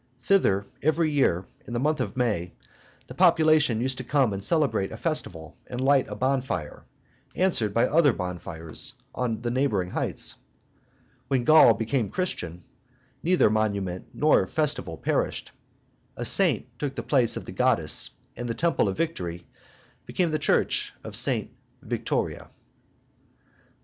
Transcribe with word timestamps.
Thither, 0.23 0.65
every 0.81 1.11
year, 1.11 1.45
in 1.67 1.73
the 1.73 1.79
month 1.79 1.99
of 1.99 2.17
May, 2.17 2.53
the 3.05 3.13
population 3.13 3.79
used 3.81 3.99
to 3.99 4.03
come 4.03 4.33
and 4.33 4.43
celebrate 4.43 4.91
a 4.91 4.97
festival 4.97 5.55
and 5.67 5.79
light 5.79 6.09
a 6.09 6.15
bonfire, 6.15 6.81
answered 7.35 7.71
by 7.71 7.85
other 7.87 8.11
bonfires 8.11 8.95
on 9.13 9.43
the 9.43 9.51
neighboring 9.51 9.91
heights. 9.91 10.37
When 11.27 11.43
Gaul 11.43 11.75
became 11.75 12.09
Christian, 12.09 12.63
neither 13.21 13.51
monument 13.51 14.07
nor 14.11 14.47
festival 14.47 14.97
perished; 14.97 15.51
a 16.17 16.25
saint 16.25 16.65
took 16.79 16.95
the 16.95 17.03
place 17.03 17.37
of 17.37 17.45
the 17.45 17.51
goddess, 17.51 18.09
and 18.35 18.49
the 18.49 18.55
temple 18.55 18.89
of 18.89 18.97
Victory 18.97 19.45
became 20.07 20.31
the 20.31 20.39
church 20.39 20.93
of 21.03 21.15
St. 21.15 21.51
Victoire. 21.83 22.49